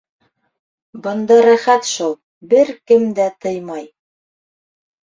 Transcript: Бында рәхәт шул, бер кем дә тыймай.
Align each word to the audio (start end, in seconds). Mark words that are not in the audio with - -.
Бында 1.07 1.37
рәхәт 1.47 1.91
шул, 1.91 2.17
бер 2.55 2.75
кем 2.89 3.07
дә 3.21 3.31
тыймай. 3.47 3.89